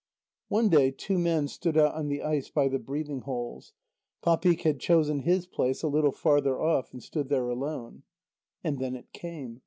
One 0.47 0.67
day 0.69 0.89
two 0.89 1.19
men 1.19 1.47
stood 1.47 1.77
out 1.77 1.93
on 1.93 2.07
the 2.07 2.23
ice 2.23 2.49
by 2.49 2.67
the 2.67 2.79
breathing 2.79 3.19
holes. 3.21 3.73
Papik 4.23 4.61
had 4.61 4.79
chosen 4.79 5.19
his 5.19 5.45
place 5.45 5.83
a 5.83 5.87
little 5.87 6.11
farther 6.11 6.59
off, 6.59 6.91
and 6.91 7.03
stood 7.03 7.29
there 7.29 7.49
alone. 7.49 8.01
And 8.63 8.79
then 8.79 8.95
it 8.95 9.13
came. 9.13 9.59